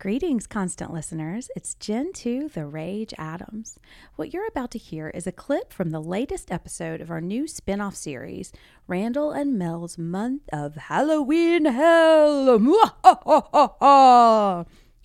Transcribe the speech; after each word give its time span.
Greetings, 0.00 0.46
constant 0.46 0.92
listeners. 0.92 1.50
It's 1.56 1.74
Gen 1.74 2.12
2 2.12 2.50
The 2.50 2.66
Rage 2.66 3.12
Adams. 3.18 3.80
What 4.14 4.32
you're 4.32 4.46
about 4.46 4.70
to 4.70 4.78
hear 4.78 5.08
is 5.08 5.26
a 5.26 5.32
clip 5.32 5.72
from 5.72 5.90
the 5.90 5.98
latest 5.98 6.52
episode 6.52 7.00
of 7.00 7.10
our 7.10 7.20
new 7.20 7.48
spin 7.48 7.80
off 7.80 7.96
series, 7.96 8.52
Randall 8.86 9.32
and 9.32 9.58
Mel's 9.58 9.98
Month 9.98 10.42
of 10.52 10.76
Halloween 10.76 11.64
Hell. 11.64 12.60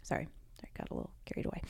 Sorry, 0.03 0.27
I 0.61 0.67
got 0.77 0.91
a 0.91 0.93
little 0.93 1.09
carried 1.25 1.47
away. 1.47 1.63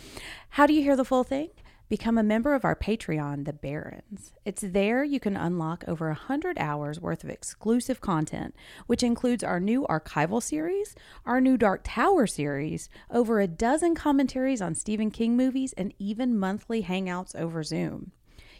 How 0.50 0.68
do 0.68 0.74
you 0.74 0.82
hear 0.82 0.98
the 0.98 1.06
full 1.06 1.24
thing? 1.24 1.48
Become 1.94 2.18
a 2.18 2.24
member 2.24 2.56
of 2.56 2.66
our 2.66 2.76
Patreon, 2.76 3.46
The 3.46 3.54
Barrens. 3.54 4.34
It's 4.46 4.64
there 4.66 5.04
you 5.04 5.20
can 5.20 5.38
unlock 5.38 5.84
over 5.88 6.08
100 6.08 6.58
hours 6.58 7.00
worth 7.00 7.24
of 7.24 7.30
exclusive 7.30 8.02
content, 8.02 8.56
which 8.88 9.04
includes 9.04 9.44
our 9.44 9.60
new 9.60 9.86
archival 9.88 10.42
series, 10.42 10.96
our 11.24 11.40
new 11.40 11.56
Dark 11.56 11.82
Tower 11.84 12.26
series, 12.26 12.90
over 13.12 13.40
a 13.40 13.46
dozen 13.46 13.94
commentaries 13.94 14.60
on 14.60 14.74
Stephen 14.74 15.12
King 15.12 15.38
movies, 15.38 15.72
and 15.74 15.94
even 16.00 16.36
monthly 16.36 16.82
hangouts 16.82 17.36
over 17.36 17.62
Zoom. 17.62 18.12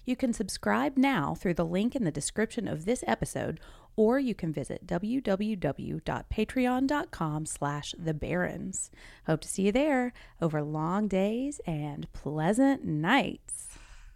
You 0.06 0.16
can 0.16 0.32
subscribe 0.32 0.96
now 0.96 1.34
through 1.34 1.56
the 1.56 1.66
link 1.66 1.96
in 1.96 2.04
the 2.04 2.12
description 2.12 2.68
of 2.68 2.86
this 2.86 3.04
episode, 3.08 3.60
or 3.96 4.20
you 4.20 4.36
can 4.36 4.52
visit 4.54 4.86
www.patreon.com 4.86 7.46
slash 7.46 7.96
the 7.98 8.14
barrens. 8.14 8.92
Hope 9.28 9.40
to 9.42 9.48
see 9.48 9.64
you 9.64 9.72
there 9.72 10.14
over 10.42 10.62
long 10.62 11.08
days 11.08 11.60
and 11.66 12.12
pleasant 12.14 12.84
nights. 12.86 13.70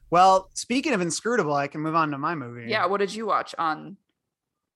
Well, 0.09 0.49
speaking 0.53 0.93
of 0.93 1.01
inscrutable, 1.01 1.53
I 1.53 1.67
can 1.67 1.81
move 1.81 1.95
on 1.95 2.11
to 2.11 2.17
my 2.17 2.33
movie. 2.35 2.69
Yeah, 2.69 2.85
what 2.85 2.99
did 2.99 3.13
you 3.13 3.25
watch 3.25 3.53
on 3.59 3.97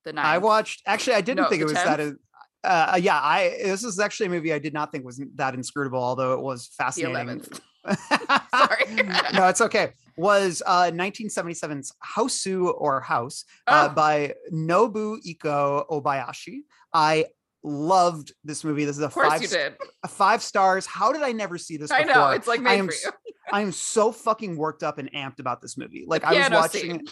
the 0.04 0.12
night? 0.14 0.26
I 0.26 0.38
watched. 0.40 0.82
Actually, 0.86 1.16
I 1.16 1.22
didn't 1.22 1.44
No, 1.44 1.50
think 1.50 1.62
it 1.62 1.68
the 1.68 1.74
was 1.74 1.84
that. 1.84 2.16
Uh, 2.64 3.00
yeah, 3.02 3.18
I. 3.20 3.58
This 3.64 3.84
is 3.84 4.00
actually 4.00 4.28
a 4.28 4.30
movie 4.30 4.54
I 4.54 4.60
did 4.60 4.74
not 4.74 4.92
think 4.92 5.04
was 5.06 5.20
that 5.36 5.54
inscrutable, 5.56 6.02
although 6.04 6.34
it 6.34 6.42
was 6.42 6.68
the 6.70 6.76
fascinating. 6.84 7.40
11th. 7.42 7.60
Sorry. 8.56 8.86
no, 9.34 9.48
it's 9.48 9.62
okay. 9.62 9.94
Was 10.18 10.62
uh 10.66 10.92
1977's 10.92 11.94
Hausu 12.16 12.74
or 12.76 13.02
House 13.02 13.46
uh, 13.68 13.88
Oh. 13.90 13.94
by 13.94 14.34
Nobuhiko 14.52 15.88
Obayashi. 15.90 16.60
I 16.94 17.26
loved 17.64 18.34
this 18.44 18.64
movie. 18.64 18.86
This 18.86 18.98
is 18.98 19.04
a 19.04 19.10
five 19.10 19.42
you 19.42 19.48
did. 19.48 19.76
a 20.04 20.08
five 20.08 20.42
stars. 20.42 20.86
How 20.86 21.12
did 21.12 21.22
I 21.22 21.32
never 21.32 21.58
see 21.58 21.78
this 21.78 21.92
I 21.92 22.04
before? 22.04 22.16
know. 22.16 22.30
It's 22.32 22.48
like 22.48 22.60
I 22.62 22.64
made 22.64 22.80
am 22.80 22.88
for 22.88 22.94
you. 22.94 23.12
I 23.54 23.62
am 23.62 23.72
so 23.72 24.12
fucking 24.12 24.56
worked 24.56 24.82
up 24.84 24.98
and 24.98 25.12
amped 25.12 25.40
about 25.40 25.62
this 25.62 25.78
movie. 25.78 26.06
Like 26.08 26.24
I 26.24 26.50
was 26.50 26.50
watching 26.52 27.06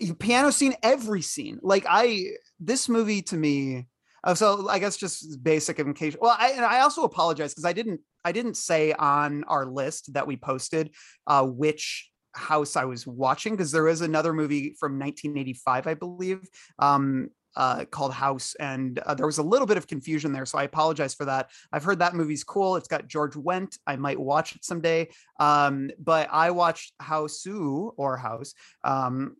scene. 0.00 0.14
piano 0.18 0.50
scene, 0.50 0.74
every 0.82 1.22
scene. 1.22 1.58
Like 1.62 1.86
I, 1.88 2.24
this 2.58 2.88
movie 2.88 3.22
to 3.22 3.36
me. 3.36 3.86
Oh, 4.24 4.34
so 4.34 4.68
I 4.68 4.80
guess 4.80 4.96
just 4.96 5.42
basic 5.44 5.78
in 5.78 5.94
case. 5.94 6.16
Well, 6.20 6.34
I 6.36 6.50
and 6.50 6.64
I 6.64 6.80
also 6.80 7.04
apologize 7.04 7.52
because 7.52 7.64
I 7.64 7.72
didn't 7.72 8.00
I 8.24 8.32
didn't 8.32 8.56
say 8.56 8.92
on 8.92 9.44
our 9.44 9.64
list 9.64 10.14
that 10.14 10.26
we 10.26 10.36
posted 10.36 10.90
uh, 11.28 11.44
which 11.46 12.10
house 12.36 12.76
I 12.76 12.84
was 12.84 13.06
watching 13.06 13.54
because 13.54 13.72
there 13.72 13.88
is 13.88 14.00
another 14.00 14.32
movie 14.32 14.74
from 14.78 14.98
1985, 14.98 15.86
I 15.86 15.94
believe, 15.94 16.48
um, 16.78 17.30
uh, 17.56 17.86
called 17.86 18.12
House, 18.12 18.54
and 18.56 18.98
uh, 19.00 19.14
there 19.14 19.26
was 19.26 19.38
a 19.38 19.42
little 19.42 19.66
bit 19.66 19.78
of 19.78 19.86
confusion 19.86 20.32
there. 20.32 20.44
So 20.44 20.58
I 20.58 20.64
apologize 20.64 21.14
for 21.14 21.24
that. 21.24 21.50
I've 21.72 21.84
heard 21.84 22.00
that 22.00 22.14
movie's 22.14 22.44
cool. 22.44 22.76
It's 22.76 22.88
got 22.88 23.08
George 23.08 23.34
Wendt. 23.34 23.78
I 23.86 23.96
might 23.96 24.20
watch 24.20 24.54
it 24.54 24.64
someday. 24.64 25.08
Um, 25.40 25.90
but 25.98 26.28
I 26.30 26.50
watched 26.50 26.92
Hausu 27.00 27.92
or 27.96 28.16
House. 28.16 28.54
Um, 28.84 29.36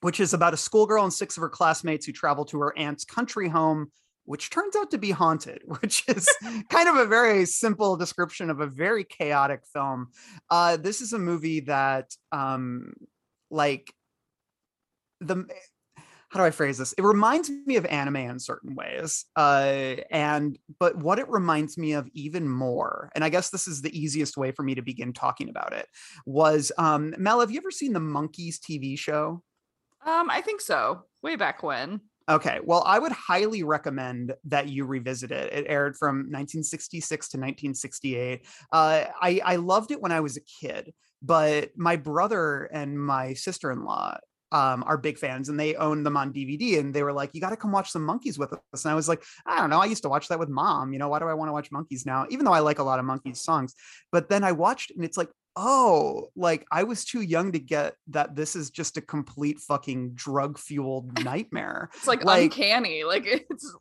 which 0.00 0.20
is 0.20 0.32
about 0.32 0.54
a 0.54 0.56
schoolgirl 0.56 1.02
and 1.02 1.12
six 1.12 1.36
of 1.36 1.40
her 1.40 1.48
classmates 1.48 2.06
who 2.06 2.12
travel 2.12 2.44
to 2.44 2.60
her 2.60 2.78
aunt's 2.78 3.04
country 3.04 3.48
home, 3.48 3.90
which 4.28 4.50
turns 4.50 4.76
out 4.76 4.90
to 4.90 4.98
be 4.98 5.10
haunted, 5.10 5.62
which 5.80 6.04
is 6.06 6.28
kind 6.68 6.88
of 6.88 6.96
a 6.96 7.06
very 7.06 7.46
simple 7.46 7.96
description 7.96 8.50
of 8.50 8.60
a 8.60 8.66
very 8.66 9.02
chaotic 9.02 9.62
film. 9.72 10.08
Uh, 10.50 10.76
this 10.76 11.00
is 11.00 11.12
a 11.12 11.18
movie 11.18 11.60
that, 11.60 12.14
um, 12.30 12.92
like, 13.50 13.92
the 15.20 15.46
how 16.28 16.40
do 16.40 16.44
I 16.44 16.50
phrase 16.50 16.76
this? 16.76 16.92
It 16.92 17.02
reminds 17.02 17.48
me 17.48 17.76
of 17.76 17.86
anime 17.86 18.16
in 18.16 18.38
certain 18.38 18.74
ways. 18.74 19.24
Uh, 19.34 19.96
and 20.10 20.58
but 20.78 20.96
what 20.96 21.18
it 21.18 21.26
reminds 21.30 21.78
me 21.78 21.92
of 21.92 22.06
even 22.12 22.46
more, 22.46 23.10
and 23.14 23.24
I 23.24 23.30
guess 23.30 23.48
this 23.48 23.66
is 23.66 23.80
the 23.80 23.98
easiest 23.98 24.36
way 24.36 24.52
for 24.52 24.62
me 24.62 24.74
to 24.74 24.82
begin 24.82 25.14
talking 25.14 25.48
about 25.48 25.72
it, 25.72 25.86
was 26.26 26.70
um 26.76 27.14
Mel, 27.16 27.40
have 27.40 27.50
you 27.50 27.58
ever 27.58 27.70
seen 27.70 27.94
the 27.94 28.00
Monkees 28.00 28.58
TV 28.58 28.98
show? 28.98 29.42
Um, 30.04 30.28
I 30.30 30.42
think 30.42 30.60
so. 30.60 31.04
Way 31.22 31.36
back 31.36 31.62
when. 31.62 32.02
Okay, 32.28 32.58
well, 32.62 32.82
I 32.84 32.98
would 32.98 33.12
highly 33.12 33.62
recommend 33.62 34.34
that 34.44 34.68
you 34.68 34.84
revisit 34.84 35.30
it. 35.30 35.50
It 35.50 35.64
aired 35.66 35.96
from 35.96 36.16
1966 36.30 37.28
to 37.30 37.36
1968. 37.38 38.46
Uh, 38.70 39.04
I 39.20 39.40
I 39.42 39.56
loved 39.56 39.92
it 39.92 40.00
when 40.02 40.12
I 40.12 40.20
was 40.20 40.36
a 40.36 40.42
kid, 40.42 40.92
but 41.22 41.70
my 41.74 41.96
brother 41.96 42.64
and 42.64 43.00
my 43.00 43.32
sister-in-law 43.32 44.18
um, 44.52 44.84
are 44.86 44.98
big 44.98 45.16
fans, 45.18 45.48
and 45.48 45.58
they 45.58 45.74
own 45.76 46.02
them 46.02 46.18
on 46.18 46.34
DVD. 46.34 46.78
And 46.78 46.92
they 46.92 47.02
were 47.02 47.14
like, 47.14 47.30
"You 47.32 47.40
got 47.40 47.50
to 47.50 47.56
come 47.56 47.72
watch 47.72 47.90
some 47.90 48.06
Monkees 48.06 48.38
with 48.38 48.52
us." 48.52 48.84
And 48.84 48.92
I 48.92 48.94
was 48.94 49.08
like, 49.08 49.22
"I 49.46 49.58
don't 49.58 49.70
know. 49.70 49.80
I 49.80 49.86
used 49.86 50.02
to 50.02 50.10
watch 50.10 50.28
that 50.28 50.38
with 50.38 50.50
mom. 50.50 50.92
You 50.92 50.98
know, 50.98 51.08
why 51.08 51.20
do 51.20 51.26
I 51.28 51.34
want 51.34 51.48
to 51.48 51.54
watch 51.54 51.70
Monkees 51.70 52.04
now? 52.04 52.26
Even 52.30 52.44
though 52.44 52.52
I 52.52 52.60
like 52.60 52.78
a 52.78 52.84
lot 52.84 52.98
of 52.98 53.06
Monkees 53.06 53.38
songs." 53.38 53.74
But 54.12 54.28
then 54.28 54.44
I 54.44 54.52
watched, 54.52 54.90
and 54.90 55.04
it's 55.04 55.16
like. 55.16 55.30
Oh, 55.60 56.28
like 56.36 56.64
I 56.70 56.84
was 56.84 57.04
too 57.04 57.20
young 57.20 57.50
to 57.52 57.58
get 57.58 57.96
that 58.08 58.36
this 58.36 58.54
is 58.54 58.70
just 58.70 58.96
a 58.96 59.00
complete 59.00 59.58
fucking 59.58 60.12
drug 60.14 60.56
fueled 60.56 61.24
nightmare 61.24 61.90
It's 61.94 62.06
like, 62.06 62.24
Like- 62.24 62.44
uncanny. 62.44 63.02
Like 63.02 63.24
it's 63.50 63.74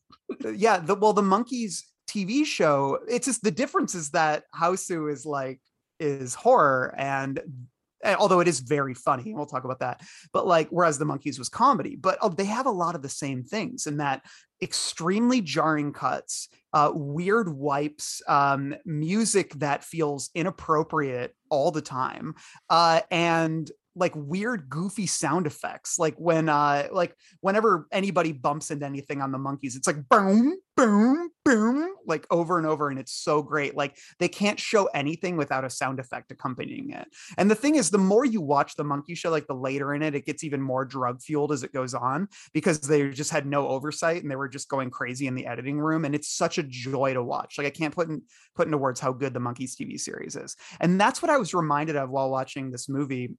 uh, 0.43 0.49
yeah 0.49 0.77
the 0.79 0.95
well 0.95 1.13
the 1.13 1.21
Monkees 1.21 1.83
tv 2.09 2.45
show 2.45 2.97
it's 3.07 3.27
just 3.27 3.43
the 3.43 3.51
difference 3.51 3.93
is 3.93 4.09
that 4.11 4.43
Hausu 4.55 5.11
is 5.11 5.25
like 5.25 5.59
is 5.99 6.33
horror 6.33 6.95
and 6.97 7.38
and 7.38 7.67
although 8.03 8.39
it 8.39 8.47
is 8.47 8.59
very 8.59 8.93
funny 8.93 9.23
and 9.23 9.35
we'll 9.35 9.45
talk 9.45 9.63
about 9.63 9.79
that 9.79 10.01
but 10.33 10.45
like 10.45 10.67
whereas 10.69 10.97
the 10.97 11.05
Monkees 11.05 11.39
was 11.39 11.49
comedy 11.49 11.95
but 11.95 12.17
oh, 12.21 12.29
they 12.29 12.45
have 12.45 12.65
a 12.65 12.71
lot 12.71 12.95
of 12.95 13.01
the 13.01 13.09
same 13.09 13.43
things 13.43 13.87
in 13.87 13.97
that 13.97 14.23
extremely 14.61 15.41
jarring 15.41 15.93
cuts 15.93 16.49
uh 16.73 16.91
weird 16.93 17.49
wipes 17.49 18.21
um 18.27 18.75
music 18.85 19.53
that 19.55 19.83
feels 19.83 20.29
inappropriate 20.35 21.35
all 21.49 21.71
the 21.71 21.81
time 21.81 22.33
uh 22.69 23.01
and 23.11 23.71
like 23.97 24.13
weird 24.15 24.69
goofy 24.69 25.07
sound 25.07 25.47
effects 25.47 25.97
like 25.99 26.15
when 26.17 26.49
uh 26.49 26.87
like 26.91 27.15
whenever 27.41 27.87
anybody 27.91 28.31
bumps 28.31 28.71
into 28.71 28.85
anything 28.85 29.21
on 29.21 29.31
the 29.31 29.37
Monkees 29.37 29.75
it's 29.75 29.87
like 29.87 30.07
boom 30.09 30.55
boom 30.75 31.31
boom 31.43 31.95
like 32.05 32.27
over 32.29 32.57
and 32.57 32.67
over 32.67 32.89
and 32.89 32.99
it's 32.99 33.13
so 33.13 33.41
great 33.41 33.75
like 33.75 33.97
they 34.19 34.27
can't 34.27 34.59
show 34.59 34.85
anything 34.93 35.35
without 35.35 35.65
a 35.65 35.69
sound 35.69 35.99
effect 35.99 36.31
accompanying 36.31 36.91
it. 36.91 37.07
And 37.37 37.49
the 37.49 37.55
thing 37.55 37.75
is 37.75 37.89
the 37.89 37.97
more 37.97 38.25
you 38.25 38.41
watch 38.41 38.75
the 38.75 38.83
monkey 38.83 39.15
show 39.15 39.31
like 39.31 39.47
the 39.47 39.55
later 39.55 39.93
in 39.93 40.03
it 40.03 40.13
it 40.13 40.25
gets 40.25 40.43
even 40.43 40.61
more 40.61 40.85
drug 40.85 41.21
fueled 41.21 41.51
as 41.51 41.63
it 41.63 41.73
goes 41.73 41.93
on 41.93 42.27
because 42.53 42.79
they 42.79 43.09
just 43.09 43.31
had 43.31 43.45
no 43.45 43.67
oversight 43.67 44.21
and 44.21 44.31
they 44.31 44.35
were 44.35 44.47
just 44.47 44.69
going 44.69 44.89
crazy 44.89 45.27
in 45.27 45.35
the 45.35 45.47
editing 45.47 45.79
room 45.79 46.05
and 46.05 46.13
it's 46.13 46.29
such 46.29 46.57
a 46.57 46.63
joy 46.63 47.13
to 47.13 47.23
watch 47.23 47.57
like 47.57 47.67
i 47.67 47.71
can't 47.71 47.95
put 47.95 48.09
in 48.09 48.21
put 48.55 48.67
into 48.67 48.77
words 48.77 48.99
how 48.99 49.11
good 49.11 49.33
the 49.33 49.39
Monkees 49.39 49.75
tv 49.75 49.99
series 49.99 50.35
is. 50.35 50.55
And 50.79 50.99
that's 50.99 51.21
what 51.21 51.31
i 51.31 51.37
was 51.37 51.53
reminded 51.53 51.95
of 51.95 52.09
while 52.09 52.29
watching 52.29 52.71
this 52.71 52.87
movie 52.87 53.35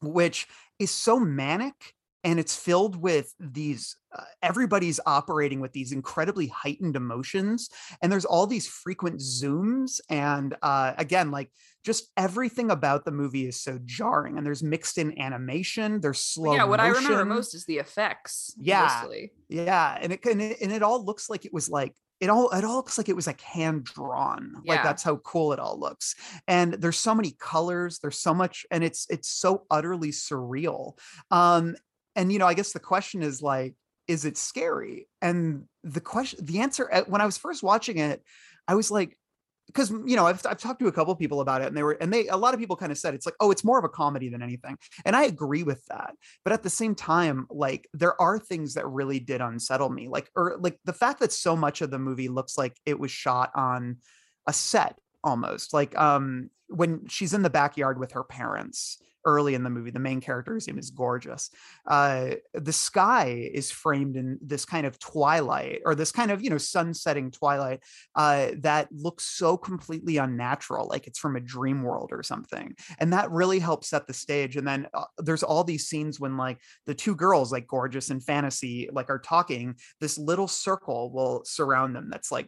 which 0.00 0.46
is 0.78 0.90
so 0.90 1.18
manic 1.18 1.94
and 2.24 2.40
it's 2.40 2.56
filled 2.56 2.96
with 2.96 3.32
these 3.38 3.96
uh, 4.16 4.22
everybody's 4.42 4.98
operating 5.06 5.60
with 5.60 5.72
these 5.72 5.92
incredibly 5.92 6.48
heightened 6.48 6.96
emotions 6.96 7.68
and 8.02 8.10
there's 8.10 8.24
all 8.24 8.46
these 8.46 8.66
frequent 8.66 9.20
zooms 9.20 10.00
and 10.10 10.56
uh, 10.62 10.92
again 10.98 11.30
like 11.30 11.50
just 11.84 12.10
everything 12.16 12.72
about 12.72 13.04
the 13.04 13.12
movie 13.12 13.46
is 13.46 13.60
so 13.60 13.78
jarring 13.84 14.36
and 14.36 14.44
there's 14.44 14.62
mixed 14.62 14.98
in 14.98 15.16
animation 15.20 16.00
there's 16.00 16.18
slow 16.18 16.54
yeah, 16.54 16.64
what 16.64 16.80
I 16.80 16.88
remember 16.88 17.24
most 17.24 17.54
is 17.54 17.64
the 17.64 17.78
effects. 17.78 18.54
Yeah. 18.58 18.98
mostly. 19.00 19.32
Yeah, 19.48 19.96
and 20.00 20.12
it 20.12 20.24
and 20.24 20.42
it, 20.42 20.60
and 20.60 20.72
it 20.72 20.82
all 20.82 21.04
looks 21.04 21.30
like 21.30 21.44
it 21.44 21.52
was 21.52 21.68
like 21.68 21.94
it 22.20 22.30
all 22.30 22.50
it 22.50 22.64
all 22.64 22.76
looks 22.76 22.96
like 22.98 23.08
it 23.08 23.16
was 23.16 23.26
like 23.26 23.40
hand 23.40 23.84
drawn. 23.84 24.54
Like 24.64 24.82
that's 24.82 25.02
how 25.02 25.16
cool 25.16 25.52
it 25.52 25.58
all 25.58 25.78
looks. 25.78 26.14
And 26.48 26.74
there's 26.74 26.98
so 26.98 27.14
many 27.14 27.36
colors, 27.38 27.98
there's 27.98 28.18
so 28.18 28.32
much 28.32 28.64
and 28.70 28.82
it's 28.82 29.06
it's 29.10 29.28
so 29.28 29.64
utterly 29.70 30.10
surreal. 30.10 30.98
Um 31.30 31.76
and 32.14 32.32
you 32.32 32.38
know, 32.38 32.46
I 32.46 32.54
guess 32.54 32.72
the 32.72 32.80
question 32.80 33.22
is 33.22 33.42
like 33.42 33.74
is 34.08 34.24
it 34.24 34.38
scary? 34.38 35.08
And 35.20 35.64
the 35.82 36.00
question 36.00 36.44
the 36.44 36.60
answer 36.60 36.88
uh, 36.92 37.02
when 37.06 37.20
I 37.20 37.26
was 37.26 37.36
first 37.36 37.62
watching 37.62 37.98
it, 37.98 38.22
I 38.66 38.74
was 38.74 38.90
like 38.90 39.18
because 39.66 39.90
you 39.90 40.16
know 40.16 40.26
I've, 40.26 40.44
I've 40.46 40.58
talked 40.58 40.80
to 40.80 40.88
a 40.88 40.92
couple 40.92 41.14
people 41.16 41.40
about 41.40 41.62
it 41.62 41.68
and 41.68 41.76
they 41.76 41.82
were 41.82 41.92
and 42.00 42.12
they 42.12 42.28
a 42.28 42.36
lot 42.36 42.54
of 42.54 42.60
people 42.60 42.76
kind 42.76 42.92
of 42.92 42.98
said 42.98 43.14
it's 43.14 43.26
like 43.26 43.34
oh 43.40 43.50
it's 43.50 43.64
more 43.64 43.78
of 43.78 43.84
a 43.84 43.88
comedy 43.88 44.28
than 44.28 44.42
anything. 44.42 44.76
And 45.04 45.16
i 45.16 45.24
agree 45.24 45.62
with 45.62 45.84
that 45.86 46.14
but 46.44 46.52
at 46.52 46.62
the 46.62 46.70
same 46.70 46.94
time 46.94 47.46
like 47.50 47.88
there 47.92 48.20
are 48.20 48.38
things 48.38 48.74
that 48.74 48.86
really 48.86 49.18
did 49.18 49.40
unsettle 49.40 49.90
me 49.90 50.08
like 50.08 50.30
or 50.34 50.56
like 50.58 50.78
the 50.84 50.92
fact 50.92 51.20
that 51.20 51.32
so 51.32 51.56
much 51.56 51.80
of 51.80 51.90
the 51.90 51.98
movie 51.98 52.28
looks 52.28 52.56
like 52.56 52.76
it 52.86 52.98
was 52.98 53.10
shot 53.10 53.50
on 53.54 53.98
a 54.46 54.52
set 54.52 54.98
almost 55.24 55.74
like 55.74 55.96
um 55.98 56.50
when 56.68 57.06
she's 57.08 57.34
in 57.34 57.42
the 57.42 57.50
backyard 57.50 57.98
with 57.98 58.12
her 58.12 58.24
parents 58.24 58.98
early 59.24 59.54
in 59.54 59.64
the 59.64 59.70
movie 59.70 59.90
the 59.90 59.98
main 59.98 60.20
character's 60.20 60.68
name 60.68 60.78
is 60.78 60.90
gorgeous 60.92 61.50
uh 61.88 62.30
the 62.54 62.72
sky 62.72 63.50
is 63.52 63.72
framed 63.72 64.14
in 64.16 64.38
this 64.40 64.64
kind 64.64 64.86
of 64.86 65.00
twilight 65.00 65.80
or 65.84 65.96
this 65.96 66.12
kind 66.12 66.30
of 66.30 66.40
you 66.44 66.48
know 66.48 66.58
sunsetting 66.58 67.28
twilight 67.28 67.82
uh 68.14 68.50
that 68.58 68.86
looks 68.92 69.24
so 69.26 69.56
completely 69.56 70.16
unnatural 70.16 70.86
like 70.86 71.08
it's 71.08 71.18
from 71.18 71.34
a 71.34 71.40
dream 71.40 71.82
world 71.82 72.10
or 72.12 72.22
something 72.22 72.72
and 73.00 73.12
that 73.12 73.28
really 73.32 73.58
helps 73.58 73.88
set 73.88 74.06
the 74.06 74.14
stage 74.14 74.56
and 74.56 74.66
then 74.68 74.86
uh, 74.94 75.04
there's 75.18 75.42
all 75.42 75.64
these 75.64 75.88
scenes 75.88 76.20
when 76.20 76.36
like 76.36 76.60
the 76.86 76.94
two 76.94 77.16
girls 77.16 77.50
like 77.50 77.66
gorgeous 77.66 78.10
and 78.10 78.22
fantasy 78.22 78.88
like 78.92 79.10
are 79.10 79.18
talking 79.18 79.74
this 80.00 80.16
little 80.18 80.46
circle 80.46 81.10
will 81.12 81.42
surround 81.44 81.96
them 81.96 82.08
that's 82.10 82.30
like 82.30 82.46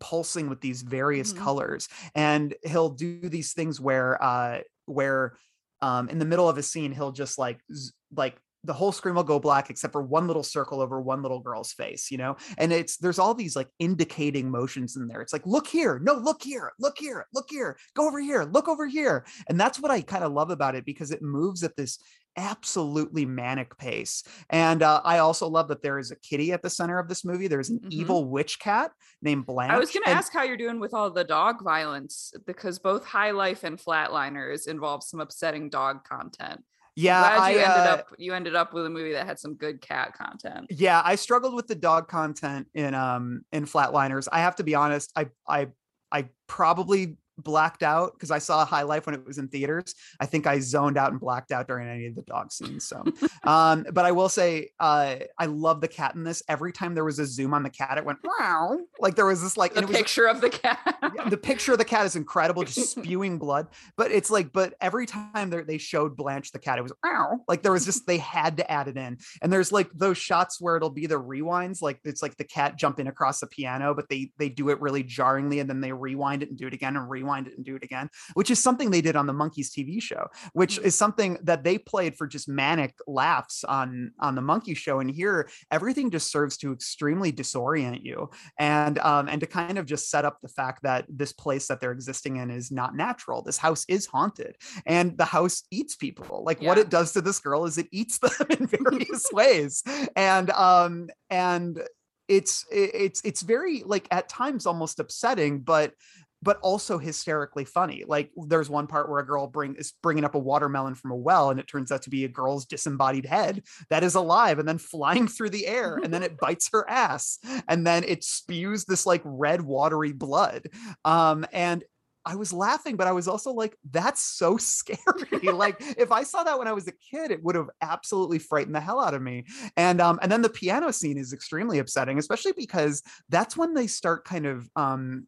pulsing 0.00 0.48
with 0.50 0.60
these 0.60 0.82
various 0.82 1.32
Mhm. 1.32 1.38
colors 1.38 1.88
and 2.14 2.54
he'll 2.64 2.90
do 2.90 3.28
these 3.28 3.54
things 3.58 3.80
where 3.80 4.22
uh 4.22 4.60
where 4.86 5.34
um 5.82 6.08
in 6.08 6.18
the 6.20 6.24
middle 6.24 6.48
of 6.48 6.56
a 6.58 6.62
scene 6.62 6.92
he'll 6.92 7.10
just 7.10 7.38
like 7.38 7.58
z- 7.74 7.90
like 8.14 8.36
the 8.64 8.72
whole 8.72 8.92
screen 8.92 9.14
will 9.14 9.22
go 9.22 9.38
black 9.38 9.70
except 9.70 9.92
for 9.92 10.02
one 10.02 10.26
little 10.26 10.42
circle 10.42 10.80
over 10.80 11.00
one 11.00 11.22
little 11.22 11.40
girl's 11.40 11.72
face 11.72 12.10
you 12.10 12.18
know? 12.18 12.36
And 12.58 12.72
it's 12.72 12.96
there's 12.96 13.18
all 13.18 13.34
these 13.34 13.54
like 13.56 13.68
indicating 13.78 14.50
motions 14.50 14.96
in 14.96 15.06
there. 15.08 15.22
It's 15.22 15.32
like 15.32 15.46
look 15.46 15.66
here. 15.66 16.00
No 16.02 16.14
look 16.14 16.42
here. 16.42 16.72
Look 16.78 16.98
here. 16.98 17.26
Look 17.32 17.46
here. 17.48 17.76
Go 17.94 18.06
over 18.06 18.20
here. 18.20 18.44
Look 18.44 18.68
over 18.68 18.86
here. 18.86 19.24
And 19.48 19.58
that's 19.58 19.78
what 19.80 19.90
i 19.90 20.00
kind 20.00 20.24
of 20.24 20.32
love 20.32 20.50
about 20.50 20.74
it 20.74 20.84
because 20.84 21.10
it 21.10 21.22
moves 21.22 21.62
at 21.62 21.76
this 21.76 21.98
absolutely 22.36 23.26
manic 23.26 23.76
pace. 23.78 24.22
And 24.50 24.82
uh, 24.82 25.00
i 25.04 25.18
also 25.18 25.48
love 25.48 25.68
that 25.68 25.82
there 25.82 25.98
is 25.98 26.10
a 26.10 26.16
kitty 26.16 26.52
at 26.52 26.62
the 26.62 26.70
center 26.70 26.98
of 26.98 27.08
this 27.08 27.24
movie. 27.24 27.48
There's 27.48 27.70
an 27.70 27.80
Mhm. 27.80 27.90
evil 27.92 28.24
witch 28.28 28.58
cat 28.58 28.92
named 29.22 29.46
blanche 29.46 29.72
I 29.72 29.78
was 29.78 29.90
going 29.90 30.04
to 30.04 30.10
and- 30.10 30.18
ask 30.18 30.32
how 30.32 30.42
you're 30.42 30.56
doing 30.56 30.80
with 30.80 30.94
all 30.94 31.10
the 31.10 31.24
dog 31.24 31.62
violence 31.62 32.32
because 32.46 32.78
both 32.78 33.04
High 33.04 33.30
Life 33.32 33.64
and 33.64 33.78
Flatliners 33.78 34.66
involve 34.68 35.02
some 35.04 35.20
upsetting 35.20 35.68
dog 35.68 36.04
content. 36.04 36.64
Yeah 36.98 37.20
Glad 37.20 37.40
I, 37.40 37.50
you 37.50 37.58
ended 37.58 37.86
uh, 37.86 37.90
up 37.90 38.06
you 38.18 38.34
ended 38.34 38.56
up 38.56 38.72
with 38.72 38.86
a 38.86 38.90
movie 38.90 39.12
that 39.12 39.24
had 39.24 39.38
some 39.38 39.54
good 39.54 39.80
cat 39.80 40.14
content. 40.14 40.66
yeah 40.70 41.00
i 41.04 41.14
struggled 41.14 41.54
with 41.54 41.68
the 41.68 41.76
dog 41.76 42.08
content 42.08 42.66
in 42.74 42.92
um 42.94 43.42
in 43.52 43.66
flatliners 43.66 44.26
i 44.32 44.40
have 44.40 44.56
to 44.56 44.64
be 44.64 44.74
honest 44.74 45.12
i 45.14 45.28
i 45.46 45.68
i 46.10 46.28
probably 46.48 47.16
blacked 47.38 47.82
out 47.82 48.12
because 48.14 48.30
i 48.30 48.38
saw 48.38 48.64
high 48.64 48.82
life 48.82 49.06
when 49.06 49.14
it 49.14 49.24
was 49.26 49.38
in 49.38 49.48
theaters 49.48 49.94
i 50.20 50.26
think 50.26 50.46
i 50.46 50.58
zoned 50.58 50.96
out 50.98 51.10
and 51.10 51.20
blacked 51.20 51.52
out 51.52 51.66
during 51.66 51.88
any 51.88 52.06
of 52.06 52.14
the 52.14 52.22
dog 52.22 52.52
scenes 52.52 52.84
so 52.84 53.04
um 53.44 53.84
but 53.92 54.04
i 54.04 54.12
will 54.12 54.28
say 54.28 54.68
uh 54.80 55.16
i 55.38 55.46
love 55.46 55.80
the 55.80 55.88
cat 55.88 56.14
in 56.14 56.24
this 56.24 56.42
every 56.48 56.72
time 56.72 56.94
there 56.94 57.04
was 57.04 57.18
a 57.18 57.26
zoom 57.26 57.54
on 57.54 57.62
the 57.62 57.70
cat 57.70 57.98
it 57.98 58.04
went 58.04 58.18
wow 58.24 58.78
like 59.00 59.14
there 59.14 59.26
was 59.26 59.42
this 59.42 59.56
like 59.56 59.74
The 59.74 59.80
it 59.80 59.88
was 59.88 59.96
picture 59.96 60.26
of 60.26 60.40
the 60.40 60.50
cat. 60.50 60.78
yeah, 61.14 61.28
the 61.28 61.36
picture 61.36 61.72
of 61.72 61.78
the 61.78 61.84
cat 61.84 62.06
is 62.06 62.16
incredible, 62.16 62.64
just 62.64 62.90
spewing 62.98 63.38
blood. 63.38 63.68
But 63.96 64.10
it's 64.10 64.30
like, 64.30 64.52
but 64.52 64.74
every 64.80 65.06
time 65.06 65.50
they 65.50 65.62
they 65.62 65.78
showed 65.78 66.16
Blanche 66.16 66.52
the 66.52 66.58
cat, 66.58 66.78
it 66.78 66.82
was 66.82 66.92
wow. 67.04 67.38
Like 67.48 67.62
there 67.62 67.72
was 67.72 67.84
just 67.84 68.06
they 68.06 68.18
had 68.18 68.56
to 68.56 68.70
add 68.70 68.88
it 68.88 68.96
in. 68.96 69.18
And 69.42 69.52
there's 69.52 69.72
like 69.72 69.90
those 69.94 70.18
shots 70.18 70.60
where 70.60 70.76
it'll 70.76 70.90
be 70.90 71.06
the 71.06 71.20
rewinds, 71.20 71.82
like 71.82 72.00
it's 72.04 72.22
like 72.22 72.36
the 72.36 72.44
cat 72.44 72.76
jumping 72.76 73.06
across 73.06 73.40
the 73.40 73.46
piano, 73.46 73.94
but 73.94 74.08
they 74.08 74.30
they 74.38 74.48
do 74.48 74.70
it 74.70 74.80
really 74.80 75.02
jarringly, 75.02 75.60
and 75.60 75.68
then 75.68 75.80
they 75.80 75.92
rewind 75.92 76.42
it 76.42 76.48
and 76.48 76.58
do 76.58 76.66
it 76.66 76.74
again, 76.74 76.96
and 76.96 77.08
rewind 77.08 77.27
it 77.28 77.56
and 77.56 77.64
do 77.64 77.76
it 77.76 77.82
again, 77.84 78.08
which 78.34 78.50
is 78.50 78.58
something 78.58 78.90
they 78.90 79.00
did 79.00 79.16
on 79.16 79.26
the 79.26 79.32
Monkees 79.32 79.70
TV 79.70 80.00
show, 80.00 80.26
which 80.52 80.78
Mhm. 80.78 80.84
is 80.84 80.94
something 80.96 81.38
that 81.42 81.64
they 81.64 81.78
played 81.78 82.16
for 82.16 82.26
just 82.26 82.48
manic 82.48 82.94
laughs 83.06 83.64
on 83.64 84.12
on 84.18 84.34
the 84.34 84.40
Monkey 84.42 84.74
Show. 84.74 85.00
And 85.00 85.10
here, 85.10 85.48
everything 85.70 86.10
just 86.10 86.30
serves 86.30 86.56
to 86.58 86.72
extremely 86.72 87.32
disorient 87.32 88.04
you. 88.04 88.30
And 88.58 88.98
um 88.98 89.28
and 89.28 89.40
to 89.40 89.46
kind 89.46 89.78
of 89.78 89.86
just 89.86 90.10
set 90.10 90.24
up 90.24 90.38
the 90.42 90.48
fact 90.48 90.82
that 90.82 91.04
this 91.08 91.32
place 91.32 91.66
that 91.68 91.80
they're 91.80 91.92
existing 91.92 92.36
in 92.36 92.50
is 92.50 92.70
not 92.70 92.94
natural. 92.96 93.42
This 93.42 93.58
house 93.58 93.84
is 93.88 94.06
haunted 94.06 94.56
and 94.86 95.16
the 95.18 95.24
house 95.24 95.62
eats 95.70 95.96
people. 95.96 96.42
Like 96.44 96.60
what 96.62 96.78
it 96.78 96.88
does 96.90 97.12
to 97.12 97.20
this 97.20 97.38
girl 97.40 97.64
is 97.66 97.78
it 97.78 97.88
eats 97.92 98.18
them 98.22 98.46
in 98.50 98.66
various 98.66 99.26
ways. 99.32 99.82
And 100.16 100.50
um 100.50 101.08
and 101.30 101.80
it's 102.28 102.66
it's 102.70 103.20
it's 103.24 103.40
very 103.42 103.82
like 103.84 104.06
at 104.10 104.28
times 104.28 104.66
almost 104.66 105.00
upsetting 105.00 105.60
but 105.60 105.94
but 106.42 106.58
also 106.60 106.98
hysterically 106.98 107.64
funny. 107.64 108.04
Like 108.06 108.30
there's 108.36 108.70
one 108.70 108.86
part 108.86 109.08
where 109.08 109.20
a 109.20 109.26
girl 109.26 109.46
bring 109.46 109.74
is 109.76 109.92
bringing 110.02 110.24
up 110.24 110.34
a 110.34 110.38
watermelon 110.38 110.94
from 110.94 111.10
a 111.10 111.16
well, 111.16 111.50
and 111.50 111.58
it 111.58 111.66
turns 111.66 111.90
out 111.90 112.02
to 112.02 112.10
be 112.10 112.24
a 112.24 112.28
girl's 112.28 112.66
disembodied 112.66 113.26
head 113.26 113.62
that 113.90 114.04
is 114.04 114.14
alive 114.14 114.58
and 114.58 114.68
then 114.68 114.78
flying 114.78 115.28
through 115.28 115.50
the 115.50 115.66
air, 115.66 115.98
and 116.02 116.12
then 116.12 116.22
it 116.22 116.36
bites 116.40 116.68
her 116.72 116.88
ass, 116.88 117.38
and 117.68 117.86
then 117.86 118.04
it 118.04 118.24
spews 118.24 118.84
this 118.84 119.06
like 119.06 119.22
red 119.24 119.60
watery 119.60 120.12
blood. 120.12 120.66
Um, 121.04 121.44
and 121.52 121.84
I 122.24 122.34
was 122.34 122.52
laughing, 122.52 122.96
but 122.96 123.06
I 123.06 123.12
was 123.12 123.26
also 123.26 123.52
like, 123.52 123.74
that's 123.90 124.20
so 124.20 124.56
scary. 124.58 125.50
like 125.50 125.76
if 125.96 126.12
I 126.12 126.24
saw 126.24 126.42
that 126.44 126.58
when 126.58 126.68
I 126.68 126.72
was 126.72 126.86
a 126.86 126.92
kid, 126.92 127.30
it 127.30 127.42
would 127.42 127.54
have 127.54 127.70
absolutely 127.80 128.38
frightened 128.38 128.74
the 128.74 128.80
hell 128.80 129.00
out 129.00 129.14
of 129.14 129.22
me. 129.22 129.46
And 129.76 130.00
um, 130.00 130.18
and 130.20 130.30
then 130.30 130.42
the 130.42 130.50
piano 130.50 130.92
scene 130.92 131.16
is 131.16 131.32
extremely 131.32 131.78
upsetting, 131.78 132.18
especially 132.18 132.52
because 132.52 133.02
that's 133.28 133.56
when 133.56 133.74
they 133.74 133.86
start 133.86 134.24
kind 134.24 134.46
of 134.46 134.68
um 134.76 135.26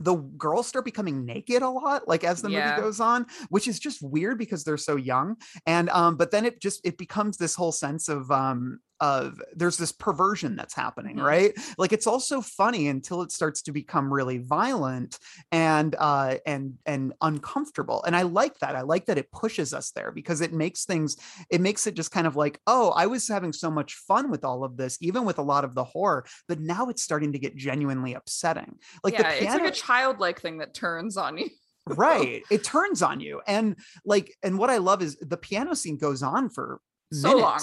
the 0.00 0.14
girls 0.14 0.66
start 0.66 0.84
becoming 0.84 1.24
naked 1.24 1.62
a 1.62 1.68
lot 1.68 2.08
like 2.08 2.24
as 2.24 2.42
the 2.42 2.50
Yeah. 2.50 2.70
movie 2.70 2.82
goes 2.82 3.00
on 3.00 3.26
which 3.48 3.68
is 3.68 3.78
just 3.78 4.02
weird 4.02 4.38
because 4.38 4.64
they're 4.64 4.76
so 4.76 4.96
young 4.96 5.36
and 5.66 5.88
um 5.90 6.16
but 6.16 6.30
then 6.30 6.44
it 6.44 6.60
just 6.60 6.80
it 6.84 6.98
becomes 6.98 7.36
this 7.36 7.54
whole 7.54 7.72
sense 7.72 8.08
of 8.08 8.30
um 8.30 8.80
of 9.00 9.40
there's 9.54 9.76
this 9.76 9.92
perversion 9.92 10.56
that's 10.56 10.74
happening 10.74 11.16
Mhm. 11.16 11.24
right 11.24 11.52
like 11.78 11.92
it's 11.92 12.06
also 12.06 12.40
funny 12.40 12.88
until 12.88 13.22
it 13.22 13.32
starts 13.32 13.62
to 13.62 13.72
become 13.72 14.12
really 14.12 14.38
violent 14.38 15.18
and 15.50 15.96
uh 15.98 16.36
and 16.46 16.74
and 16.86 17.12
uncomfortable 17.20 18.02
and 18.04 18.14
i 18.14 18.22
like 18.22 18.58
that 18.60 18.76
i 18.76 18.82
like 18.82 19.06
that 19.06 19.18
it 19.18 19.30
pushes 19.32 19.74
us 19.74 19.90
there 19.90 20.12
because 20.12 20.40
it 20.40 20.52
makes 20.52 20.84
things 20.84 21.16
it 21.50 21.60
makes 21.60 21.86
it 21.86 21.94
just 21.94 22.10
kind 22.12 22.26
of 22.26 22.36
like 22.36 22.60
oh 22.66 22.90
i 22.90 23.06
was 23.06 23.26
having 23.28 23.52
so 23.52 23.70
much 23.70 23.94
fun 23.94 24.30
with 24.30 24.44
all 24.44 24.64
of 24.64 24.76
this 24.76 24.96
even 25.00 25.24
with 25.24 25.38
a 25.38 25.42
lot 25.42 25.64
of 25.64 25.74
the 25.74 25.84
horror 25.84 26.24
but 26.48 26.60
now 26.60 26.88
it's 26.88 27.02
starting 27.02 27.32
to 27.32 27.38
get 27.38 27.56
genuinely 27.56 28.14
upsetting 28.14 28.78
like 29.02 29.14
yeah, 29.14 29.22
the 29.30 29.42
it's 29.44 29.54
like 29.54 29.66
a 29.66 29.70
childlike 29.72 30.40
thing 30.40 30.58
that 30.58 30.72
turns 30.74 31.16
on 31.16 31.36
you. 31.38 31.48
right 31.86 32.42
it 32.50 32.64
turns 32.64 33.02
on 33.02 33.20
you 33.20 33.40
and 33.46 33.76
like 34.06 34.34
and 34.42 34.58
what 34.58 34.70
i 34.70 34.78
love 34.78 35.02
is 35.02 35.16
the 35.16 35.36
piano 35.36 35.74
scene 35.74 35.98
goes 35.98 36.22
on 36.22 36.48
for 36.48 36.80
So 37.22 37.36
long. 37.38 37.60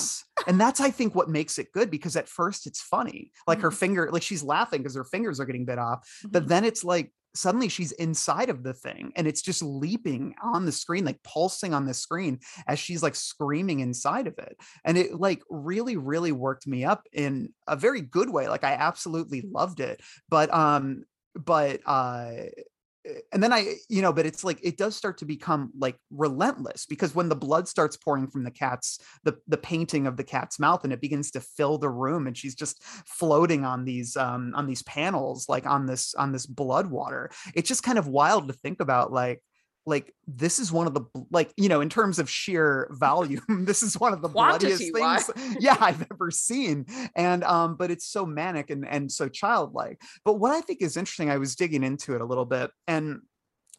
and 0.47 0.59
that's 0.59 0.79
i 0.81 0.89
think 0.89 1.13
what 1.15 1.29
makes 1.29 1.59
it 1.59 1.71
good 1.71 1.91
because 1.91 2.15
at 2.15 2.27
first 2.27 2.65
it's 2.67 2.81
funny 2.81 3.31
like 3.47 3.59
her 3.61 3.69
Mhm. 3.71 3.75
finger 3.77 4.09
like 4.11 4.23
she's 4.23 4.43
laughing 4.43 4.81
because 4.81 4.95
her 4.95 5.03
fingers 5.03 5.39
are 5.39 5.45
getting 5.45 5.65
bit 5.65 5.77
off 5.79 6.07
but 6.31 6.43
Mhm. 6.43 6.47
then 6.47 6.65
it's 6.65 6.83
like 6.83 7.13
suddenly 7.33 7.69
she's 7.69 7.93
inside 7.93 8.49
of 8.49 8.61
the 8.63 8.73
thing 8.73 9.13
and 9.15 9.25
it's 9.25 9.41
just 9.41 9.61
leaping 9.63 10.35
on 10.43 10.65
the 10.65 10.71
screen 10.71 11.05
like 11.05 11.21
pulsing 11.23 11.73
on 11.73 11.85
the 11.85 11.93
screen 11.93 12.39
as 12.67 12.77
she's 12.77 13.01
like 13.01 13.15
screaming 13.15 13.79
inside 13.79 14.27
of 14.27 14.37
it 14.37 14.57
and 14.83 14.97
it 14.97 15.13
like 15.19 15.41
really 15.49 15.95
really 15.95 16.31
worked 16.33 16.67
me 16.67 16.83
up 16.83 17.07
in 17.13 17.53
a 17.67 17.75
very 17.77 18.01
good 18.01 18.29
way 18.29 18.49
like 18.49 18.63
i 18.65 18.73
absolutely 18.73 19.41
loved 19.53 19.79
it 19.79 20.01
but 20.27 20.53
um 20.53 21.03
but 21.35 21.79
uh 21.85 22.31
and 23.31 23.41
then 23.41 23.51
I, 23.51 23.75
you 23.89 24.01
know, 24.01 24.13
but 24.13 24.25
it's 24.25 24.43
like 24.43 24.59
it 24.61 24.77
does 24.77 24.95
start 24.95 25.17
to 25.19 25.25
become 25.25 25.71
like 25.77 25.97
relentless 26.11 26.85
because 26.85 27.15
when 27.15 27.29
the 27.29 27.35
blood 27.35 27.67
starts 27.67 27.97
pouring 27.97 28.27
from 28.27 28.43
the 28.43 28.51
cat's 28.51 28.99
the 29.23 29.37
the 29.47 29.57
painting 29.57 30.05
of 30.05 30.17
the 30.17 30.23
cat's 30.23 30.59
mouth 30.59 30.83
and 30.83 30.93
it 30.93 31.01
begins 31.01 31.31
to 31.31 31.41
fill 31.41 31.77
the 31.77 31.89
room 31.89 32.27
and 32.27 32.37
she's 32.37 32.55
just 32.55 32.83
floating 32.83 33.65
on 33.65 33.85
these 33.85 34.15
um 34.17 34.53
on 34.55 34.67
these 34.67 34.83
panels 34.83 35.49
like 35.49 35.65
on 35.65 35.85
this 35.85 36.13
on 36.15 36.31
this 36.31 36.45
blood 36.45 36.87
water. 36.87 37.31
It's 37.55 37.67
just 37.67 37.83
kind 37.83 37.97
of 37.97 38.07
wild 38.07 38.47
to 38.47 38.53
think 38.53 38.79
about 38.79 39.11
like 39.11 39.41
like 39.85 40.13
this 40.27 40.59
is 40.59 40.71
one 40.71 40.87
of 40.87 40.93
the 40.93 41.01
like 41.31 41.51
you 41.57 41.67
know 41.67 41.81
in 41.81 41.89
terms 41.89 42.19
of 42.19 42.29
sheer 42.29 42.87
volume 42.91 43.41
this 43.65 43.81
is 43.83 43.99
one 43.99 44.13
of 44.13 44.21
the 44.21 44.29
bloodiest 44.29 44.91
Quantity-wise. 44.91 45.25
things 45.27 45.57
yeah 45.59 45.77
i've 45.79 46.05
ever 46.11 46.29
seen 46.29 46.85
and 47.15 47.43
um 47.43 47.75
but 47.75 47.89
it's 47.89 48.05
so 48.05 48.25
manic 48.25 48.69
and 48.69 48.87
and 48.87 49.11
so 49.11 49.27
childlike 49.27 49.99
but 50.23 50.39
what 50.39 50.51
I 50.51 50.61
think 50.61 50.81
is 50.81 50.97
interesting, 50.97 51.29
I 51.29 51.37
was 51.37 51.55
digging 51.55 51.83
into 51.83 52.15
it 52.15 52.21
a 52.21 52.25
little 52.25 52.45
bit, 52.45 52.71
and 52.87 53.21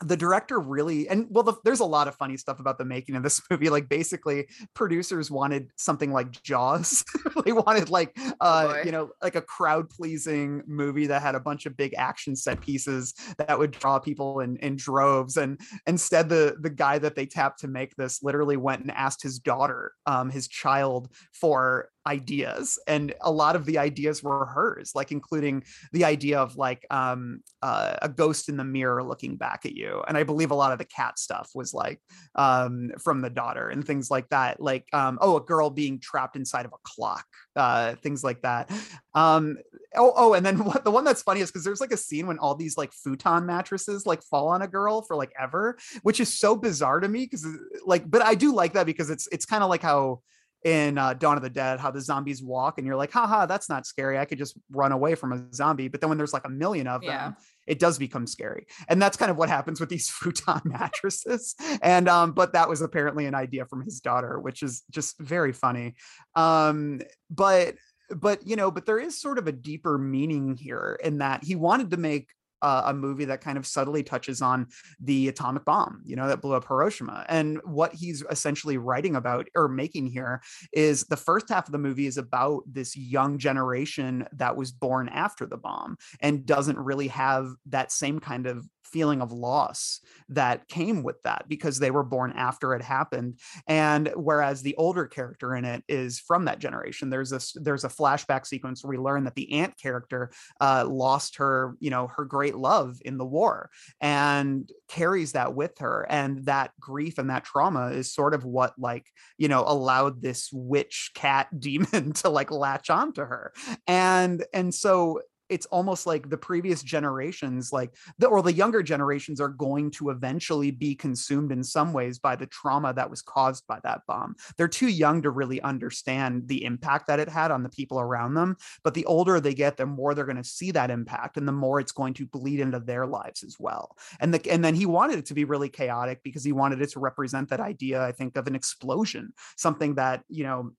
the 0.05 0.17
director 0.17 0.59
really 0.59 1.09
and 1.09 1.27
well 1.31 1.45
the, 1.45 1.55
there's 1.65 1.81
a 1.81 1.85
lot 1.85 2.09
of 2.09 2.15
funny 2.17 2.37
stuff 2.37 2.61
about 2.61 2.79
the 2.79 2.85
making 2.85 3.15
of 3.17 3.23
this 3.23 3.41
movie 3.51 3.69
like 3.69 3.89
basically 3.89 4.47
producers 4.75 5.31
wanted 5.31 5.71
something 5.77 6.13
like 6.13 6.31
jaws 6.43 7.05
they 7.45 7.53
wanted 7.53 7.91
like 7.91 8.17
uh 8.41 8.69
boy. 8.69 8.83
you 8.85 8.93
know 8.93 9.11
like 9.23 9.37
a 9.37 9.43
crowd 9.43 9.89
pleasing 9.89 10.63
movie 10.67 11.07
that 11.07 11.23
had 11.23 11.35
a 11.35 11.41
bunch 11.41 11.67
of 11.67 11.77
big 11.77 11.95
action 11.97 12.37
set 12.37 12.61
pieces 12.61 13.15
that 13.39 13.59
would 13.59 13.71
draw 13.71 13.99
people 13.99 14.41
in 14.41 14.57
in 14.59 14.77
droves 14.77 15.37
and 15.37 15.61
instead 15.87 16.29
the 16.29 16.57
the 16.61 16.71
guy 16.71 16.99
that 16.99 17.15
they 17.15 17.27
tapped 17.27 17.61
to 17.61 17.69
make 17.69 17.95
this 17.97 18.23
literally 18.23 18.57
went 18.57 18.83
and 18.83 18.91
asked 18.91 19.23
his 19.23 19.39
daughter 19.39 19.93
um 20.07 20.31
his 20.31 20.49
child 20.49 21.09
for 21.33 21.89
ideas 22.07 22.79
and 22.87 23.15
a 23.21 23.31
lot 23.31 23.57
of 23.57 23.65
the 23.65 23.79
ideas 23.79 24.23
were 24.23 24.45
hers 24.47 24.93
like 24.95 25.13
including 25.13 25.63
the 25.93 26.05
idea 26.05 26.39
of 26.39 26.57
like 26.57 26.85
um 26.91 27.41
uh, 27.63 27.97
a 28.03 28.09
ghost 28.09 28.49
in 28.49 28.57
the 28.57 28.65
mirror 28.65 29.03
looking 29.03 29.37
back 29.37 29.65
at 29.65 29.75
you 29.75 30.03
and 30.09 30.17
i 30.17 30.23
believe 30.23 30.51
a 30.51 30.55
lot 30.55 30.73
of 30.73 30.79
the 30.79 30.85
cat 30.85 31.19
stuff 31.19 31.51
was 31.55 31.73
like 31.73 32.01
um 32.35 32.91
from 33.03 33.21
the 33.21 33.31
daughter 33.31 33.69
and 33.69 33.87
things 33.87 34.11
like 34.11 34.29
that 34.31 34.61
like 34.61 34.87
um 34.93 35.19
oh 35.21 35.37
a 35.37 35.41
girl 35.41 35.71
being 35.71 36.01
trapped 36.01 36.37
inside 36.37 36.67
of 36.67 36.73
a 36.73 36.83
clock 36.83 37.27
uh 37.57 37.95
things 37.97 38.25
like 38.25 38.43
that 38.43 38.71
um 39.15 39.57
Oh, 39.95 40.13
oh, 40.17 40.33
and 40.35 40.45
then 40.45 40.59
what 40.65 40.85
the 40.85 40.91
one 40.91 41.05
that's 41.05 41.23
funny 41.23 41.41
is 41.41 41.51
because 41.51 41.65
there's 41.65 41.81
like 41.81 41.93
a 41.93 41.97
scene 41.97 42.27
when 42.27 42.39
all 42.39 42.55
these 42.55 42.77
like 42.77 42.93
futon 42.93 43.47
mattresses 43.47 44.07
like 44.07 44.23
fall 44.23 44.49
on 44.49 44.63
a 44.63 44.69
girl 44.69 45.03
for 45.03 45.17
like 45.17 45.33
ever, 45.39 45.77
which 46.03 46.21
is 46.21 46.33
so 46.33 46.57
bizarre 46.57 47.01
to 47.01 47.09
me 47.09 47.25
because 47.25 47.47
like, 47.85 48.11
but 48.11 48.23
I 48.23 48.35
do 48.35 48.55
like 48.55 48.75
that 48.75 48.87
because 48.87 49.11
it's 49.11 49.29
it's 49.33 49.47
kind 49.47 49.63
of 49.63 49.71
like 49.71 49.83
how 49.83 50.21
in 50.65 50.97
uh, 50.99 51.15
Dawn 51.15 51.37
of 51.37 51.43
the 51.43 51.51
Dead, 51.51 51.81
how 51.81 51.91
the 51.91 52.01
zombies 52.01 52.43
walk, 52.43 52.79
and 52.79 52.87
you're 52.87 52.97
like, 52.97 53.11
haha, 53.13 53.47
that's 53.47 53.69
not 53.69 53.87
scary. 53.87 54.19
I 54.19 54.25
could 54.25 54.39
just 54.39 54.57
run 54.71 54.93
away 54.93 55.15
from 55.15 55.33
a 55.33 55.55
zombie. 55.55 55.89
But 55.89 56.01
then 56.01 56.09
when 56.09 56.19
there's 56.19 56.33
like 56.33 56.47
a 56.47 56.51
million 56.51 56.87
of 56.87 57.01
them, 57.01 57.11
Yeah. 57.11 57.33
it 57.67 57.79
does 57.79 57.99
become 57.99 58.27
scary. 58.27 58.67
And 58.89 59.01
that's 59.03 59.17
kind 59.17 59.31
of 59.31 59.37
what 59.37 59.49
happens 59.49 59.81
with 59.81 59.89
these 59.89 60.09
futon 60.11 60.61
mattresses. 60.65 61.55
And 61.83 62.09
um, 62.09 62.33
but 62.33 62.53
that 62.53 62.69
was 62.69 62.81
apparently 62.83 63.27
an 63.27 63.35
idea 63.35 63.67
from 63.67 63.83
his 63.85 64.01
daughter, 64.01 64.39
which 64.39 64.63
is 64.63 64.83
just 64.91 65.19
very 65.19 65.53
funny. 65.53 65.95
Um, 66.37 67.01
but 67.31 67.75
but 68.15 68.47
you 68.47 68.57
know, 68.57 68.71
but 68.71 68.87
there 68.87 68.99
is 68.99 69.21
sort 69.21 69.39
of 69.39 69.47
a 69.49 69.53
deeper 69.53 69.99
meaning 69.99 70.57
here 70.57 70.99
in 71.03 71.19
that 71.19 71.43
he 71.43 71.57
wanted 71.57 71.91
to 71.91 71.97
make 71.97 72.29
uh, 72.63 72.83
a 72.87 72.95
movie 72.95 73.25
that 73.27 73.41
kind 73.41 73.59
of 73.59 73.67
subtly 73.67 74.03
touches 74.03 74.41
on 74.41 74.69
the 75.01 75.29
atomic 75.29 75.65
bomb, 75.65 76.01
you 76.05 76.17
know, 76.17 76.29
that 76.29 76.41
blew 76.41 76.55
up 76.55 76.67
Hiroshima. 76.67 77.27
And 77.29 77.61
what 77.65 77.93
he's 77.93 78.25
essentially 78.31 78.79
writing 78.79 79.17
about 79.17 79.49
or 79.55 79.69
making 79.69 80.07
here 80.07 80.41
is 80.73 81.05
the 81.05 81.17
first 81.17 81.49
half 81.49 81.67
of 81.67 81.73
the 81.73 81.79
movie 81.79 82.07
is 82.07 82.17
about 82.17 82.63
this 82.67 82.97
young 82.97 83.39
generation 83.39 84.27
that 84.33 84.57
was 84.57 84.73
born 84.73 85.09
after 85.09 85.47
the 85.47 85.57
bomb 85.57 85.97
and 86.21 86.47
doesn't 86.47 86.79
really 86.79 87.09
have 87.09 87.49
that 87.67 87.93
same 87.93 88.21
kind 88.21 88.47
of 88.47 88.67
feeling 88.93 89.21
of 89.21 89.33
loss 89.33 90.01
that 90.29 90.69
came 90.69 91.03
with 91.03 91.21
that 91.23 91.45
because 91.49 91.79
they 91.79 91.91
were 91.91 92.03
born 92.05 92.33
after 92.37 92.75
it 92.75 92.83
happened. 92.83 93.39
And 93.67 94.13
whereas 94.15 94.63
the 94.63 94.77
older 94.77 95.07
character 95.07 95.55
in 95.55 95.65
it 95.65 95.83
is 95.89 96.19
from 96.21 96.45
that 96.45 96.59
generation 96.59 97.11
there's 97.11 97.33
a 97.33 97.37
s- 97.37 97.57
there's 97.57 97.85
a 97.85 97.89
flashback 97.89 98.47
sequence 98.47 98.83
where 98.83 98.91
we 98.91 98.99
learn 98.99 99.25
that 99.25 99.35
the 99.35 99.53
aunt 99.53 99.77
character 99.79 100.31
uh, 100.61 100.85
lost 100.89 101.37
her 101.37 101.75
you 101.81 101.91
know 101.91 102.07
her 102.09 102.25
great 102.25 102.55
love 102.57 102.99
in 103.05 103.19
the 103.19 103.25
war 103.25 103.71
and 104.01 104.71
carries 104.89 105.33
that 105.33 105.55
with 105.55 105.79
her. 105.79 106.07
And 106.09 106.45
that 106.47 106.73
grief 106.81 107.19
and 107.19 107.31
that 107.31 107.45
trauma 107.45 107.89
is 107.89 108.15
sort 108.15 108.35
of 108.35 108.45
what 108.45 108.75
like 108.79 109.07
you 109.39 109.49
know 109.49 109.65
allowed 109.67 110.21
this 110.21 110.51
witch 110.53 111.11
cat 111.15 111.49
demon 111.59 112.13
to 112.15 112.29
like 112.29 112.51
latch 112.51 112.91
onto 112.91 113.23
her. 113.23 113.53
And 113.87 114.45
and 114.53 114.75
so 114.75 115.21
it's 115.53 115.67
almost 115.67 116.07
like 116.07 116.29
the 116.29 116.37
previous 116.37 116.83
generations 116.83 117.73
like 117.73 117.95
the 118.19 118.27
or 118.27 118.43
the 118.43 118.53
younger 118.53 118.83
generations 118.83 119.41
are 119.41 119.49
going 119.49 119.91
to 119.93 120.11
eventually 120.11 120.71
be 120.71 120.95
consumed 120.95 121.53
in 121.53 121.63
some 121.63 121.93
ways 121.93 122.19
by 122.19 122.37
the 122.37 122.47
trauma 122.47 122.93
that 122.93 123.11
was 123.11 123.23
caused 123.23 123.67
by 123.67 123.79
that 123.85 124.03
bomb. 124.07 124.35
They're 124.57 124.69
too 124.69 124.89
young 124.89 125.23
to 125.23 125.31
really 125.31 125.61
understand 125.61 126.49
the 126.49 126.65
impact 126.65 127.07
that 127.07 127.21
it 127.21 127.29
had 127.29 127.51
on 127.51 127.63
the 127.63 127.69
people 127.69 128.01
around 128.01 128.35
them 128.35 128.57
but 128.83 128.95
the 128.95 129.05
older 129.07 129.41
they 129.41 129.55
get 129.55 129.77
the 129.77 129.87
more 129.87 130.15
they're 130.15 130.25
going 130.25 130.37
to 130.37 130.45
see 130.45 130.71
that 130.71 130.91
impact 130.91 131.37
and 131.37 131.47
the 131.47 131.53
more 131.53 131.81
it's 131.81 131.93
going 131.93 132.15
to 132.15 132.27
bleed 132.27 132.61
into 132.61 132.81
their 132.81 133.07
lives 133.07 133.43
as 133.43 133.57
well. 133.59 133.97
And 134.21 134.33
the 134.33 134.51
and 134.51 134.65
then 134.65 134.75
he 134.75 134.87
wanted 134.87 135.19
it 135.19 135.27
to 135.27 135.35
be 135.35 135.45
really 135.45 135.69
chaotic 135.69 136.23
because 136.23 136.45
he 136.45 136.53
wanted 136.53 136.81
it 136.83 136.91
to 136.91 137.01
represent 137.01 137.49
that 137.51 137.61
idea 137.61 138.03
i 138.03 138.13
think 138.13 138.37
of 138.37 138.47
an 138.47 138.55
explosion 138.55 139.33
something 139.57 139.95
that 139.97 140.23
you 140.29 140.45
know 140.45 140.73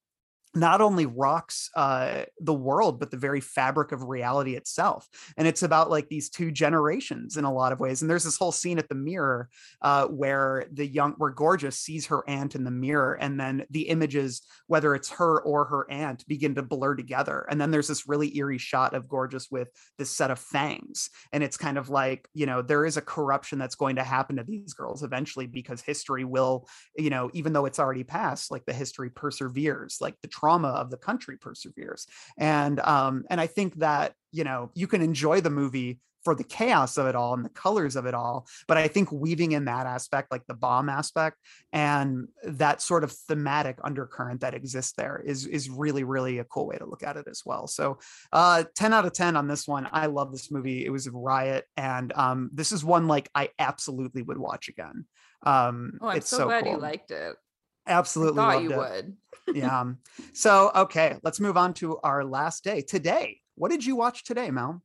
not 0.54 0.80
only 0.80 1.06
rocks 1.06 1.70
uh, 1.74 2.22
the 2.40 2.54
world 2.54 3.00
but 3.00 3.10
the 3.10 3.16
very 3.16 3.40
fabric 3.40 3.92
of 3.92 4.02
reality 4.02 4.54
itself. 4.54 5.08
And 5.36 5.48
it's 5.48 5.62
about 5.62 5.90
like 5.90 6.08
these 6.08 6.30
two 6.30 6.50
generations 6.50 7.36
in 7.36 7.44
a 7.44 7.52
lot 7.52 7.72
of 7.72 7.80
ways. 7.80 8.02
And 8.02 8.10
there's 8.10 8.24
this 8.24 8.38
whole 8.38 8.52
scene 8.52 8.78
at 8.78 8.88
the 8.88 8.94
mirror 8.94 9.48
uh, 9.82 10.06
where 10.06 10.66
the 10.72 10.86
young 10.86 11.12
where 11.18 11.30
gorgeous 11.30 11.78
sees 11.78 12.06
her 12.06 12.28
aunt 12.28 12.54
in 12.54 12.64
the 12.64 12.70
mirror 12.70 13.14
and 13.14 13.38
then 13.38 13.64
the 13.70 13.88
images 13.88 14.42
whether 14.66 14.94
it's 14.94 15.10
her 15.10 15.40
or 15.42 15.64
her 15.66 15.90
aunt 15.90 16.26
begin 16.26 16.54
to 16.54 16.62
blur 16.62 16.94
together. 16.94 17.46
And 17.50 17.60
then 17.60 17.70
there's 17.70 17.88
this 17.88 18.08
really 18.08 18.36
eerie 18.36 18.58
shot 18.58 18.94
of 18.94 19.08
gorgeous 19.08 19.50
with 19.50 19.68
this 19.98 20.10
set 20.10 20.30
of 20.30 20.38
fangs. 20.38 21.10
And 21.32 21.42
it's 21.42 21.56
kind 21.56 21.78
of 21.78 21.88
like 21.90 22.28
you 22.34 22.46
know 22.46 22.62
there 22.62 22.86
is 22.86 22.96
a 22.96 23.02
corruption 23.02 23.58
that's 23.58 23.74
going 23.74 23.96
to 23.96 24.04
happen 24.04 24.36
to 24.36 24.44
these 24.44 24.74
girls 24.74 25.02
eventually 25.02 25.46
because 25.46 25.80
history 25.80 26.24
will 26.24 26.68
you 26.96 27.10
know 27.10 27.30
even 27.32 27.52
though 27.52 27.66
it's 27.66 27.78
already 27.78 28.04
passed 28.04 28.50
like 28.50 28.64
the 28.66 28.72
history 28.72 29.10
perseveres 29.10 29.98
like 30.00 30.14
the 30.22 30.28
trauma 30.44 30.68
of 30.68 30.90
the 30.90 30.96
country 30.96 31.36
perseveres. 31.38 32.06
And 32.38 32.80
um 32.80 33.24
and 33.30 33.40
i 33.40 33.46
think 33.46 33.74
that 33.76 34.12
you 34.32 34.44
know 34.44 34.70
you 34.74 34.86
can 34.86 35.00
enjoy 35.02 35.40
the 35.40 35.50
movie 35.50 36.00
for 36.24 36.34
the 36.34 36.44
chaos 36.44 36.96
of 36.96 37.06
it 37.06 37.14
all 37.14 37.34
and 37.34 37.44
the 37.44 37.50
colors 37.50 37.96
of 37.96 38.06
it 38.06 38.14
all 38.14 38.46
but 38.66 38.76
i 38.76 38.88
think 38.88 39.12
weaving 39.12 39.52
in 39.52 39.66
that 39.66 39.86
aspect 39.86 40.32
like 40.32 40.46
the 40.46 40.54
bomb 40.54 40.88
aspect 40.88 41.36
and 41.72 42.28
that 42.44 42.80
sort 42.80 43.04
of 43.04 43.12
thematic 43.12 43.76
undercurrent 43.84 44.40
that 44.40 44.54
exists 44.54 44.94
there 44.96 45.22
is 45.24 45.46
is 45.46 45.68
really 45.70 46.04
really 46.04 46.38
a 46.38 46.44
cool 46.44 46.66
way 46.66 46.76
to 46.76 46.86
look 46.86 47.02
at 47.02 47.16
it 47.16 47.26
as 47.28 47.42
well. 47.44 47.66
So 47.66 47.98
uh 48.32 48.64
10 48.74 48.92
out 48.92 49.04
of 49.06 49.12
10 49.12 49.36
on 49.36 49.48
this 49.48 49.66
one. 49.68 49.88
I 49.92 50.06
love 50.06 50.32
this 50.32 50.50
movie. 50.50 50.84
It 50.84 50.90
was 50.90 51.06
a 51.06 51.12
riot 51.12 51.64
and 51.76 52.12
um 52.14 52.50
this 52.52 52.72
is 52.72 52.84
one 52.84 53.06
like 53.06 53.28
i 53.34 53.50
absolutely 53.58 54.22
would 54.22 54.38
watch 54.38 54.68
again. 54.68 55.06
Um 55.44 55.98
Oh, 56.00 56.08
I'm 56.08 56.16
it's 56.18 56.28
so, 56.28 56.38
so, 56.38 56.44
glad 56.46 56.64
cool. 56.64 56.72
you 56.74 56.78
liked 56.78 57.10
it. 57.10 57.36
Absolutely 57.86 58.42
I 58.42 58.54
thought 58.54 58.62
you 58.62 58.72
it 58.72 58.76
would. 58.76 59.16
yeah. 59.54 59.84
So, 60.32 60.70
okay, 60.74 61.16
let's 61.22 61.40
move 61.40 61.56
on 61.56 61.74
to 61.74 61.98
our 61.98 62.24
last 62.24 62.64
day 62.64 62.80
today. 62.80 63.40
What 63.56 63.70
did 63.70 63.84
you 63.84 63.96
watch 63.96 64.24
today, 64.24 64.50
Mel? 64.50 64.82